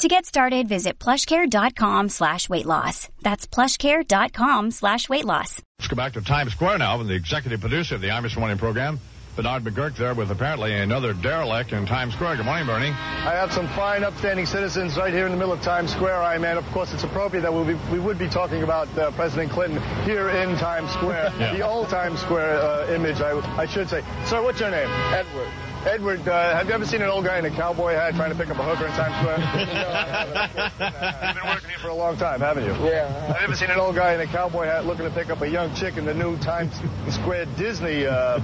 [0.00, 3.08] To get started, visit plushcare.com slash weight loss.
[3.20, 5.60] That's plushcare.com slash weight loss.
[5.78, 8.56] Let's go back to Times Square now with the executive producer of the Irish Morning
[8.56, 8.98] program,
[9.36, 12.36] Bernard McGurk, there with apparently another derelict in Times Square.
[12.36, 12.86] Good morning, Bernie.
[12.88, 16.22] I have some fine, upstanding citizens right here in the middle of Times Square.
[16.22, 19.10] I mean, of course, it's appropriate that we'll be, we would be talking about uh,
[19.10, 21.52] President Clinton here in Times Square, Yeah.
[21.54, 24.02] the old Times Square uh, image, I, I should say.
[24.24, 24.88] Sir, what's your name?
[25.12, 25.48] Edward.
[25.86, 28.36] Edward, uh, have you ever seen an old guy in a cowboy hat trying to
[28.36, 29.38] pick up a hooker in Times Square?
[31.26, 32.72] You've been working here for a long time, haven't you?
[32.86, 33.08] Yeah.
[33.28, 35.40] Have you ever seen an old guy in a cowboy hat looking to pick up
[35.40, 36.74] a young chick in the new Times
[37.08, 38.40] Square Disney uh,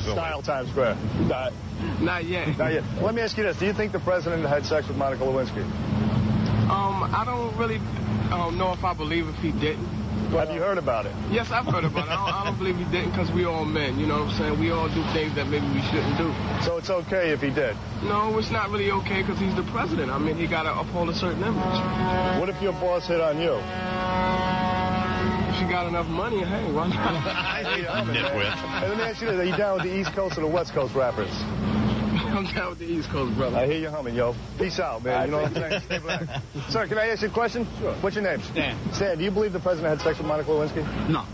[0.00, 0.98] style Times Square?
[1.20, 1.54] Not,
[2.02, 2.58] not yet.
[2.58, 2.84] Not yet.
[3.00, 3.58] Let me ask you this.
[3.58, 5.62] Do you think the president had sex with Monica Lewinsky?
[6.68, 7.78] Um, I don't really
[8.30, 9.95] um, know if I believe if he didn't.
[10.30, 11.12] Have you heard about it?
[11.30, 12.10] Yes, I've heard about it.
[12.10, 13.98] I don't, I don't believe he didn't because we all men.
[13.98, 14.60] You know what I'm saying?
[14.60, 16.34] We all do things that maybe we shouldn't do.
[16.62, 17.76] So it's okay if he did.
[18.04, 20.10] No, it's not really okay because he's the president.
[20.10, 22.40] I mean, he got to uphold a certain image.
[22.40, 23.54] What if your boss hit on you?
[25.50, 27.56] If she got enough money, hey, why not?
[27.66, 28.06] Hey, let
[28.96, 29.40] me ask you this.
[29.40, 31.30] Are you down with the East Coast or the West Coast rappers?
[32.36, 33.56] I'm down with the East Coast, brother.
[33.56, 34.34] I hear you humming, yo.
[34.58, 35.24] Peace out, man.
[35.26, 35.80] You know what I'm saying?
[35.86, 36.22] Stay black.
[36.68, 37.66] Sir, can I ask you a question?
[37.78, 37.94] Sure.
[37.96, 38.40] What's your name?
[38.42, 38.76] Stan.
[38.92, 41.08] Stan, do you believe the president had sex with Monica Lewinsky?
[41.08, 41.24] No,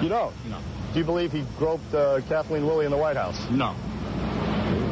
[0.00, 0.34] You don't?
[0.48, 0.58] no,
[0.92, 3.38] Do you believe he groped uh, Kathleen Willey in the White House?
[3.50, 3.74] no.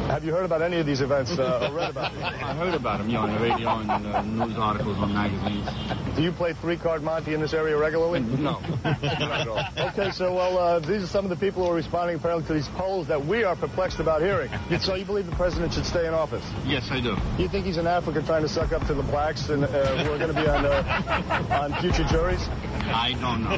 [0.07, 2.23] Have you heard about any of these events uh, or read about them?
[2.43, 6.15] I heard about him, you know, on the radio and uh, news articles on magazines.
[6.15, 8.21] Do you play three-card Monty in this area regularly?
[8.37, 8.59] No.
[8.83, 9.89] Not at all.
[9.89, 12.53] Okay, so well, uh, these are some of the people who are responding apparently to
[12.53, 14.49] these polls that we are perplexed about hearing.
[14.79, 16.43] So you believe the president should stay in office?
[16.65, 17.15] Yes, I do.
[17.35, 19.67] Do you think he's in Africa trying to suck up to the blacks and uh,
[20.03, 22.47] who are going to be on uh, on future juries?
[22.89, 23.57] I don't know.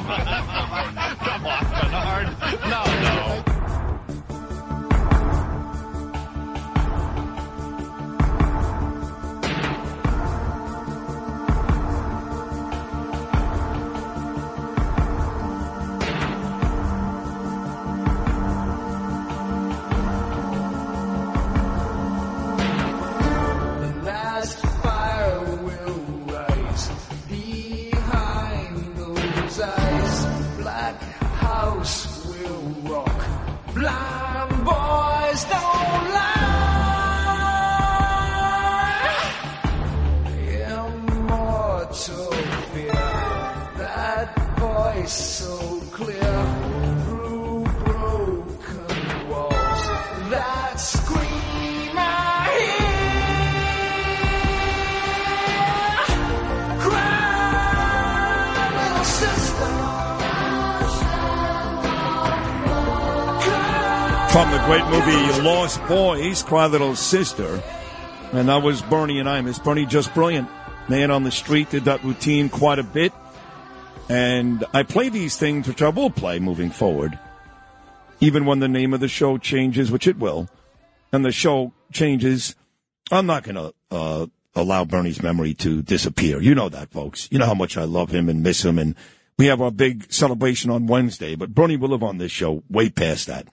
[1.24, 2.36] Come on, Bernard.
[2.68, 3.49] No, no.
[45.00, 46.20] Voice so clear
[47.04, 49.86] through broken walls.
[50.30, 52.86] That scream I hear.
[64.30, 67.62] From the great movie Lost Boys, Cry Little Sister.
[68.32, 69.62] And that was Bernie and I Imus.
[69.62, 70.48] Bernie just brilliant.
[70.88, 73.12] Man on the street did that routine quite a bit.
[74.10, 77.16] And I play these things, which I will play moving forward.
[78.18, 80.48] Even when the name of the show changes, which it will,
[81.12, 82.56] and the show changes,
[83.12, 84.26] I'm not going to uh,
[84.56, 86.40] allow Bernie's memory to disappear.
[86.40, 87.28] You know that, folks.
[87.30, 88.80] You know how much I love him and miss him.
[88.80, 88.96] And
[89.38, 92.90] we have our big celebration on Wednesday, but Bernie will live on this show way
[92.90, 93.46] past that.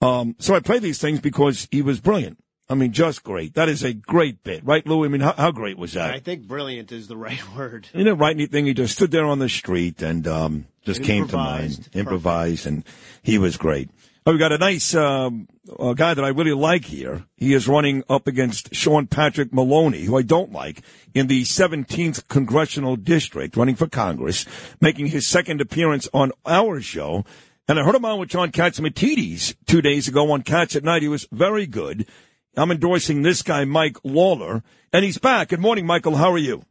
[0.00, 2.38] Um, so I play these things because he was brilliant.
[2.70, 3.54] I mean, just great.
[3.54, 5.04] That is a great bit, right, Lou?
[5.04, 6.14] I mean, how, how great was that?
[6.14, 7.88] I think brilliant is the right word.
[7.92, 8.66] You didn't write anything.
[8.66, 11.96] He just stood there on the street and um, just came to mind, Improvised.
[11.96, 12.84] improvised, and
[13.22, 13.90] he was great.
[14.24, 15.48] Oh, we got a nice um,
[15.80, 17.24] a guy that I really like here.
[17.36, 20.82] He is running up against Sean Patrick Maloney, who I don't like,
[21.14, 24.44] in the 17th congressional district, running for Congress,
[24.80, 27.24] making his second appearance on our show.
[27.66, 31.02] And I heard him on with John Catsimatidis two days ago on Cats at Night.
[31.02, 32.06] He was very good.
[32.56, 34.62] I'm endorsing this guy, Mike Lawler,
[34.92, 35.48] and he's back.
[35.48, 36.16] Good morning, Michael.
[36.16, 36.64] How are you?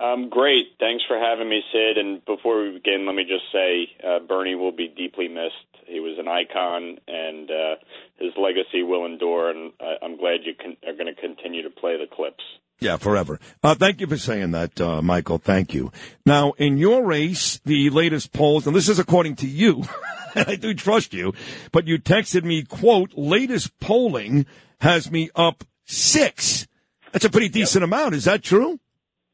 [0.00, 0.68] Um, great.
[0.80, 1.98] Thanks for having me, Sid.
[1.98, 5.86] And before we begin, let me just say uh, Bernie will be deeply missed.
[5.86, 7.74] He was an icon, and uh,
[8.18, 9.50] his legacy will endure.
[9.50, 12.42] And I, I'm glad you con- are going to continue to play the clips.
[12.80, 13.38] Yeah, forever.
[13.62, 15.38] Uh, thank you for saying that, uh, Michael.
[15.38, 15.92] Thank you.
[16.24, 19.84] Now, in your race, the latest polls, and this is according to you,
[20.34, 21.34] and I do trust you,
[21.70, 24.46] but you texted me, quote, latest polling
[24.82, 26.66] has me up six.
[27.12, 28.14] That's a pretty decent amount.
[28.14, 28.78] Is that true?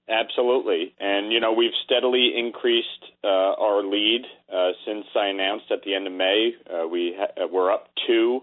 [0.08, 0.94] Absolutely.
[0.98, 3.28] And, you know, we've steadily increased uh,
[3.66, 4.24] our lead.
[4.24, 7.70] Uh, Uh, since I announced at the end of May, uh, we ha- uh, we're
[7.70, 8.42] up two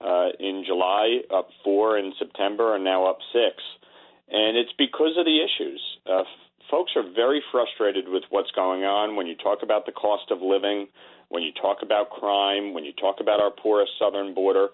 [0.00, 3.62] uh, in July, up four in September, and now up six.
[4.28, 5.80] And it's because of the issues.
[6.04, 6.26] Uh, f-
[6.70, 10.42] folks are very frustrated with what's going on when you talk about the cost of
[10.42, 10.88] living,
[11.28, 14.66] when you talk about crime, when you talk about our porous southern border.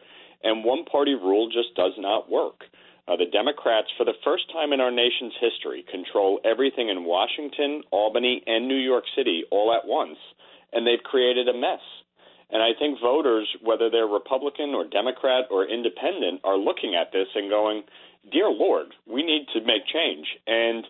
[0.43, 2.65] And one party rule just does not work.
[3.09, 7.83] Uh, the Democrats, for the first time in our nation's history, control everything in Washington,
[7.91, 10.19] Albany, and New York City all at once,
[10.73, 11.81] and they've created a mess.
[12.51, 17.29] And I think voters, whether they're Republican or Democrat or independent, are looking at this
[17.35, 17.83] and going,
[18.31, 20.27] Dear Lord, we need to make change.
[20.47, 20.85] And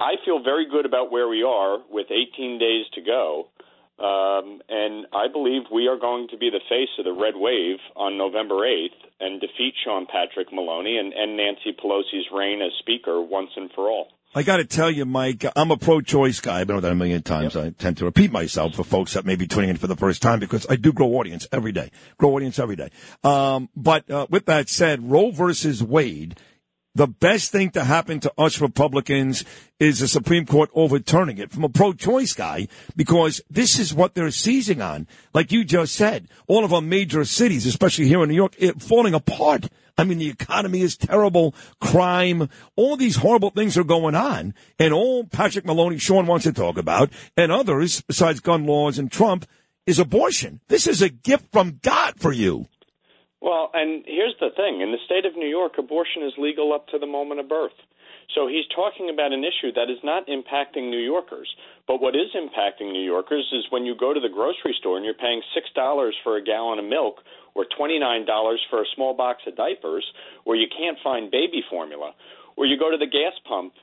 [0.00, 3.48] I feel very good about where we are with 18 days to go.
[3.98, 7.78] Um, and I believe we are going to be the face of the red wave
[7.96, 13.22] on November 8th and defeat Sean Patrick Maloney and end Nancy Pelosi's reign as Speaker
[13.22, 14.08] once and for all.
[14.34, 16.60] I got to tell you, Mike, I'm a pro-choice guy.
[16.60, 17.56] I've been over that a million times.
[17.56, 20.20] I tend to repeat myself for folks that may be tuning in for the first
[20.20, 21.90] time because I do grow audience every day.
[22.18, 22.90] Grow audience every day.
[23.24, 26.38] Um, but uh, with that said, Roe versus Wade
[26.96, 29.44] the best thing to happen to us Republicans
[29.78, 34.30] is the Supreme Court overturning it from a pro-choice guy because this is what they're
[34.30, 35.06] seizing on.
[35.34, 38.80] Like you just said, all of our major cities, especially here in New York, it,
[38.80, 39.68] falling apart.
[39.98, 44.54] I mean, the economy is terrible, crime, all these horrible things are going on.
[44.78, 49.12] And all Patrick Maloney, Sean wants to talk about, and others, besides gun laws and
[49.12, 49.46] Trump,
[49.86, 50.60] is abortion.
[50.68, 52.68] This is a gift from God for you.
[53.40, 56.88] Well, and here's the thing in the state of New York, abortion is legal up
[56.88, 57.76] to the moment of birth.
[58.34, 61.48] So he's talking about an issue that is not impacting New Yorkers.
[61.86, 65.04] But what is impacting New Yorkers is when you go to the grocery store and
[65.04, 67.22] you're paying $6 for a gallon of milk
[67.54, 68.26] or $29
[68.68, 70.04] for a small box of diapers,
[70.44, 72.12] or you can't find baby formula,
[72.56, 73.74] or you go to the gas pump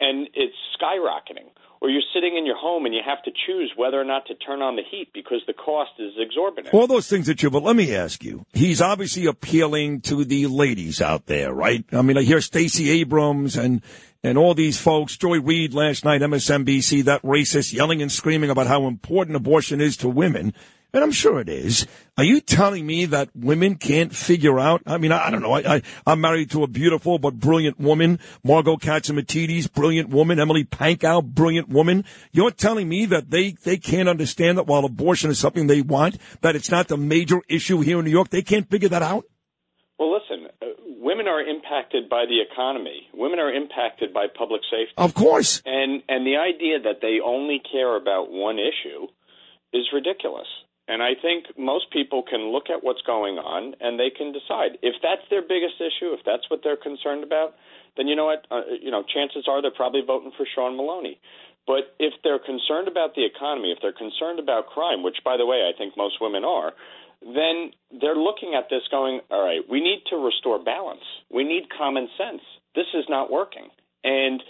[0.00, 1.48] and it's skyrocketing,
[1.84, 4.34] or you're sitting in your home and you have to choose whether or not to
[4.36, 6.72] turn on the heat because the cost is exorbitant.
[6.72, 10.46] All those things that you, but let me ask you, he's obviously appealing to the
[10.46, 11.84] ladies out there, right?
[11.92, 13.82] I mean, I hear Stacey Abrams and,
[14.22, 18.66] and all these folks, Joy Reid last night, MSNBC, that racist yelling and screaming about
[18.66, 20.54] how important abortion is to women
[20.94, 21.86] and I'm sure it is.
[22.16, 24.80] Are you telling me that women can't figure out?
[24.86, 25.52] I mean, I, I don't know.
[25.52, 30.64] I, I, I'm married to a beautiful but brilliant woman, Margot Catsimatidis, brilliant woman, Emily
[30.64, 32.04] Pankow, brilliant woman.
[32.30, 36.16] You're telling me that they, they can't understand that while abortion is something they want,
[36.42, 38.28] that it's not the major issue here in New York?
[38.30, 39.24] They can't figure that out?
[39.98, 43.08] Well, listen, uh, women are impacted by the economy.
[43.12, 44.94] Women are impacted by public safety.
[44.96, 45.60] Of course.
[45.66, 49.08] And and the idea that they only care about one issue
[49.72, 50.46] is ridiculous.
[50.86, 54.76] And I think most people can look at what's going on and they can decide
[54.82, 57.54] if that's their biggest issue, if that's what they're concerned about.
[57.96, 58.46] Then you know what?
[58.50, 61.18] Uh, you know, chances are they're probably voting for Sean Maloney.
[61.66, 65.46] But if they're concerned about the economy, if they're concerned about crime, which by the
[65.46, 66.72] way I think most women are,
[67.22, 71.04] then they're looking at this going, all right, we need to restore balance.
[71.32, 72.42] We need common sense.
[72.74, 73.70] This is not working.
[74.02, 74.42] And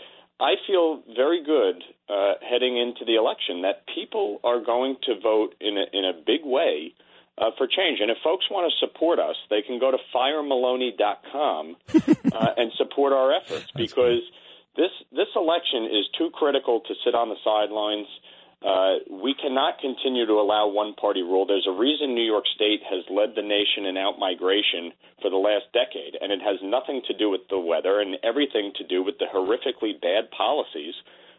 [0.45, 5.55] I feel very good uh, heading into the election that people are going to vote
[5.59, 6.93] in a, in a big way
[7.39, 8.01] uh, for change.
[8.01, 11.77] And if folks want to support us, they can go to firemaloney.com
[12.33, 14.21] uh, and support our efforts because
[14.77, 18.09] this this election is too critical to sit on the sidelines.
[18.65, 21.45] Uh, we cannot continue to allow one party rule.
[21.45, 25.37] There's a reason New York State has led the nation in out migration for the
[25.37, 29.03] last decade, and it has nothing to do with the weather and everything to do
[29.03, 30.95] with the horrifically bad policies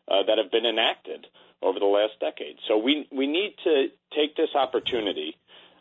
[0.07, 1.25] uh, that have been enacted
[1.63, 2.57] over the last decade.
[2.67, 5.35] So we we need to take this opportunity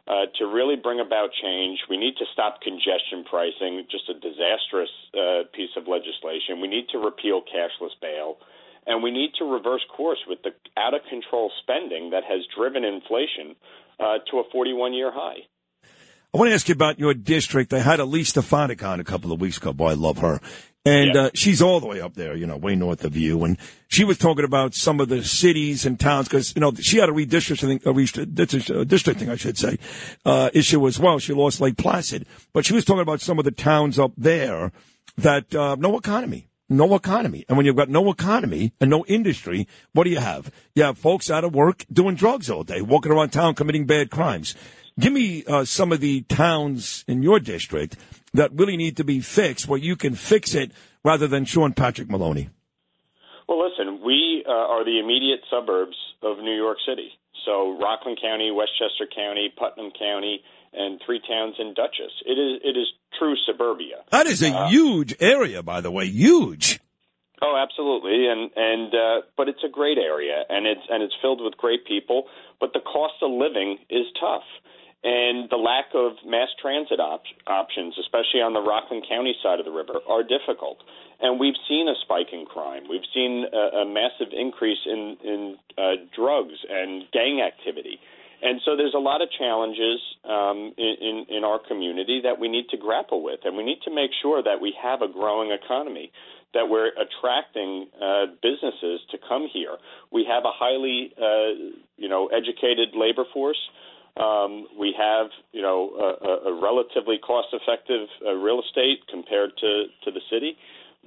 [0.09, 1.81] uh, to really bring about change.
[1.91, 6.61] We need to stop congestion pricing, just a disastrous uh, piece of legislation.
[6.61, 8.39] We need to repeal cashless bail,
[8.87, 12.85] and we need to reverse course with the out of control spending that has driven
[12.85, 13.57] inflation
[14.01, 15.39] uh, to a 41 year high.
[16.35, 17.73] I want to ask you about your district.
[17.73, 19.73] I had Elise Stefanik on a couple of weeks ago.
[19.73, 20.41] Boy, I love her.
[20.87, 23.43] And uh, she's all the way up there, you know, way north of you.
[23.45, 23.57] And
[23.89, 27.09] she was talking about some of the cities and towns because, you know, she had
[27.09, 29.79] a redistricting, a redistricting, I should say,
[30.27, 31.19] uh, issue as well.
[31.19, 32.27] She lost Lake Placid.
[32.53, 34.73] But she was talking about some of the towns up there
[35.17, 36.49] that uh, no economy.
[36.75, 37.45] No economy.
[37.49, 40.51] And when you've got no economy and no industry, what do you have?
[40.75, 44.11] You have folks out of work doing drugs all day, walking around town committing bad
[44.11, 44.57] crimes.
[44.99, 47.97] Give me uh, some of the towns in your district
[48.33, 50.73] that really need to be fixed where you can fix it
[51.05, 52.51] rather than Sean Patrick Maloney?
[53.49, 57.11] Well, listen, we uh, are the immediate suburbs of New York City.
[57.45, 60.43] So Rockland County, Westchester County, Putnam County,
[60.77, 62.13] and three towns in Dutchess.
[62.27, 62.87] It is it is
[63.19, 64.05] true suburbia.
[64.11, 66.81] That is a uh, huge area, by the way, huge.
[67.43, 71.43] Oh, absolutely, and and uh, but it's a great area, and it's and it's filled
[71.43, 72.25] with great people.
[72.61, 74.47] But the cost of living is tough,
[75.03, 79.67] and the lack of mass transit op- options, especially on the Rockland County side of
[79.67, 80.79] the river, are difficult.
[81.21, 82.85] And we've seen a spike in crime.
[82.89, 88.01] We've seen a, a massive increase in in uh, drugs and gang activity.
[88.45, 92.69] And so there's a lot of challenges um, in, in, our community that we need
[92.69, 96.13] to grapple with, and we need to make sure that we have a growing economy
[96.53, 99.77] that we're attracting uh, businesses to come here.
[100.13, 103.59] We have a highly, uh, you know, educated labor force.
[104.17, 110.11] Um, we have, you know, a, a relatively cost-effective uh, real estate compared to to
[110.13, 110.57] the city,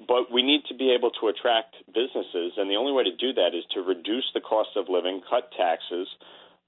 [0.07, 3.31] but we need to be able to attract businesses, and the only way to do
[3.33, 6.09] that is to reduce the cost of living, cut taxes,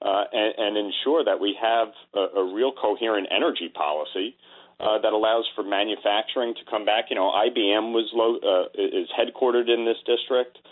[0.01, 4.35] uh, and, and ensure that we have a, a real coherent energy policy
[4.79, 7.05] uh, that allows for manufacturing to come back.
[7.09, 10.57] You know, IBM was low, uh, is headquartered in this district.
[10.57, 10.69] Uh,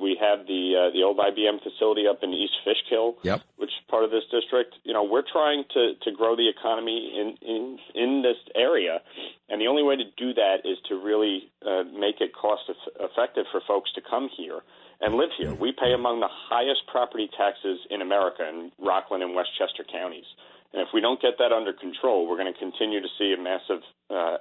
[0.00, 3.42] we have the uh, the old IBM facility up in East Fishkill, Yep.
[3.56, 4.74] which is part of this district.
[4.84, 9.00] You know, we're trying to to grow the economy in in in this area,
[9.48, 12.62] and the only way to do that is to really uh, make it cost
[13.00, 14.60] effective for folks to come here
[15.00, 15.54] and live here.
[15.54, 20.26] We pay among the highest property taxes in America in Rockland and Westchester counties.
[20.72, 23.40] And if we don't get that under control, we're going to continue to see a
[23.40, 24.36] massive, uh,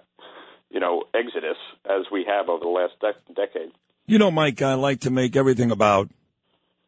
[0.70, 3.72] you know, exodus as we have over the last dec- decade.
[4.10, 6.10] You know, Mike, I like to make everything about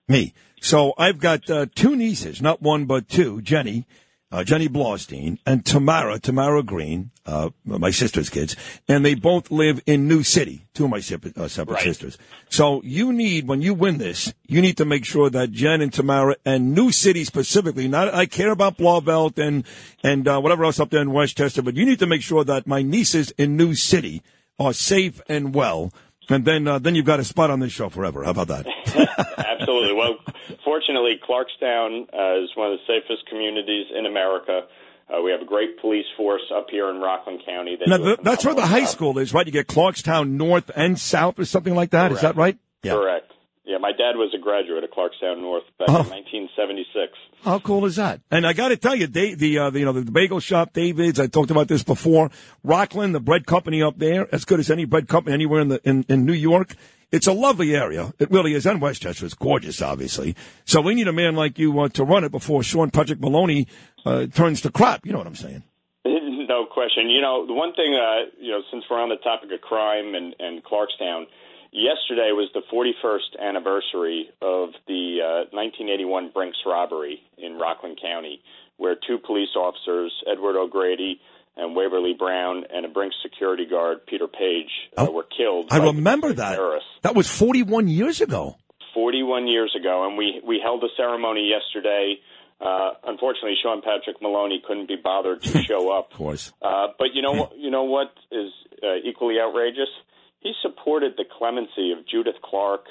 [0.07, 0.33] me.
[0.61, 3.41] So I've got uh, two nieces, not one but two.
[3.41, 3.85] Jenny,
[4.31, 8.55] uh, Jenny Blaustein, and Tamara, Tamara Green, uh, my sister's kids,
[8.87, 10.61] and they both live in New City.
[10.73, 11.83] Two of my separate, uh, separate Right.
[11.83, 12.17] sisters.
[12.49, 15.91] So you need, when you win this, you need to make sure that Jen and
[15.91, 17.89] Tamara and New City specifically.
[17.89, 19.65] Not, I care about Blauvelt and
[20.03, 22.65] and uh, whatever else up there in Westchester, but you need to make sure that
[22.65, 24.21] my nieces in New City
[24.57, 25.91] are safe and well.
[26.29, 28.23] And then, uh, then you've got a spot on this show forever.
[28.23, 28.65] How about that?
[29.59, 29.93] Absolutely.
[29.93, 30.17] Well,
[30.63, 34.61] fortunately, Clarkstown uh, is one of the safest communities in America.
[35.09, 37.75] Uh, we have a great police force up here in Rockland County.
[37.79, 38.89] They Now, do a th- that's where the high job.
[38.89, 39.45] school is, right?
[39.45, 42.11] You get Clarkstown North and South or something like that.
[42.11, 42.57] Is that right?
[42.83, 42.93] Yeah.
[42.93, 43.31] Correct.
[43.69, 46.01] Yeah, my dad was a graduate of Clarkstown North back Oh.
[46.01, 47.13] in 1976.
[47.43, 48.19] How cool is that?
[48.31, 50.73] And I got to tell you, Dave, the, uh, the you know the bagel shop,
[50.73, 51.19] David's.
[51.19, 52.31] I talked about this before.
[52.63, 55.79] Rockland, the bread company up there, as good as any bread company anywhere in the
[55.87, 56.75] in, in New York.
[57.11, 58.11] It's a lovely area.
[58.19, 58.65] It really is.
[58.65, 60.35] And Westchester is gorgeous, obviously.
[60.65, 63.67] So we need a man like you uh, to run it before Sean Patrick Maloney
[64.05, 65.05] uh, turns to crap.
[65.05, 65.63] You know what I'm saying?
[66.49, 67.11] No question.
[67.11, 70.15] You know, the one thing, uh, you know, since we're on the topic of crime
[70.15, 71.25] and, and Clarkstown,
[71.71, 78.41] yesterday was the 41st anniversary of the uh, 1981 Brinks robbery in Rockland County,
[78.77, 81.19] where two police officers, Edward O'Grady
[81.57, 85.67] and Waverly Brown, and a Brinks security guard, Peter Paige, uh, Oh, were killed.
[85.71, 86.55] I remember that.
[86.55, 86.87] terrorists.
[87.01, 88.55] That was 41 years ago.
[88.93, 92.15] 41 years ago, and we we held a ceremony yesterday.
[92.59, 96.11] Uh, unfortunately, Sean Patrick Maloney couldn't be bothered to show up.
[96.11, 96.51] Of course.
[96.61, 97.57] Uh, but you know what?
[97.57, 98.51] You know what is
[98.83, 99.87] uh, equally outrageous?
[100.39, 102.85] He supported the clemency of Judith Clark.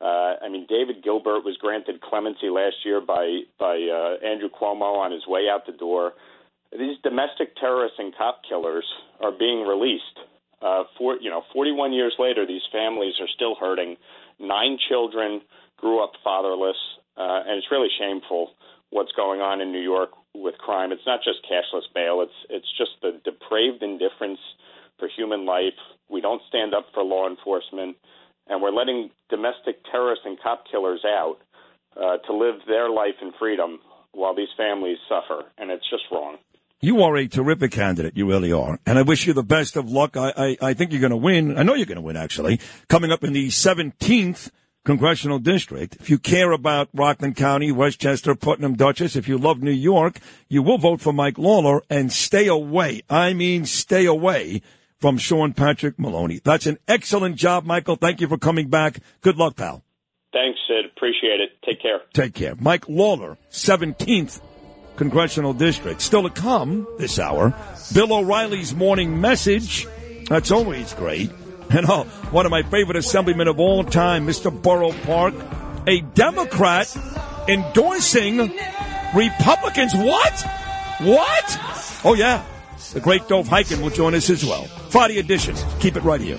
[0.00, 4.98] Uh, I mean, David Gilbert was granted clemency last year by by uh, Andrew Cuomo
[4.98, 6.12] on his way out the door.
[6.72, 8.86] These domestic terrorists and cop killers
[9.20, 10.18] are being released.
[10.62, 13.96] Uh, for you know, 41 years later, these families are still hurting.
[14.38, 15.42] Nine children
[15.76, 16.76] grew up fatherless,
[17.16, 18.50] uh, and it's really shameful
[18.90, 20.92] what's going on in New York with crime.
[20.92, 24.40] It's not just cashless bail; it's it's just the depraved indifference
[24.98, 25.78] for human life.
[26.08, 27.96] We don't stand up for law enforcement,
[28.46, 31.36] and we're letting domestic terrorists and cop killers out
[31.96, 33.80] uh, to live their life in freedom
[34.12, 36.36] while these families suffer, and it's just wrong.
[36.80, 38.16] You are a terrific candidate.
[38.16, 38.78] You really are.
[38.84, 40.16] And I wish you the best of luck.
[40.16, 41.56] I, I, I think you're going to win.
[41.56, 42.60] I know you're going to win, actually.
[42.88, 44.50] Coming up in the 17th
[44.84, 45.96] Congressional District.
[45.98, 50.18] If you care about Rockland County, Westchester, Putnam, Dutchess, if you love New York,
[50.50, 53.00] you will vote for Mike Lawler and stay away.
[53.08, 54.60] I mean, stay away
[55.04, 56.40] from Sean Patrick Maloney.
[56.42, 57.96] That's an excellent job, Michael.
[57.96, 59.00] Thank you for coming back.
[59.20, 59.84] Good luck, pal.
[60.32, 60.86] Thanks, Sid.
[60.96, 61.50] Appreciate it.
[61.62, 62.00] Take care.
[62.14, 62.54] Take care.
[62.58, 64.40] Mike Lawler, 17th
[64.96, 66.00] Congressional District.
[66.00, 67.54] Still to come this hour,
[67.92, 69.86] Bill O'Reilly's morning message.
[70.30, 71.30] That's always great.
[71.70, 74.50] And oh, one of my favorite assemblymen of all time, Mr.
[74.50, 75.34] Borough Park,
[75.86, 76.94] a Democrat
[77.48, 78.38] endorsing
[79.14, 79.94] Republicans.
[79.94, 80.40] What?
[81.00, 81.58] What?
[82.04, 82.44] Oh, yeah.
[82.92, 84.68] The great Dov Hikind will join us as well.
[84.94, 85.56] Friday edition.
[85.80, 86.38] Keep it right here.